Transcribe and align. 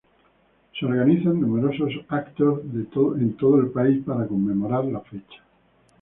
Se 0.73 0.83
organizan 0.83 1.39
numerosos 1.39 1.91
eventos 2.09 2.61
en 3.19 3.35
todo 3.37 3.59
el 3.61 3.67
país 3.67 4.03
para 4.03 4.25
conmemorar 4.27 4.85
la 4.85 5.01
fecha. 5.01 5.43